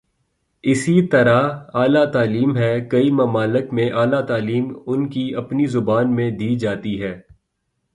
اسی 0.63 1.01
طرح 1.07 1.41
اعلی 1.73 1.99
تعلیم 2.13 2.57
ہے، 2.57 2.71
کئی 2.81 3.11
ممالک 3.11 3.73
میںاعلی 3.73 4.25
تعلیم 4.27 4.73
ان 4.85 5.09
کی 5.09 5.35
اپنی 5.35 5.65
زبانوں 5.65 6.13
میں 6.13 6.31
دی 6.31 6.55
جاتی 6.55 7.01
ہے۔ 7.03 7.19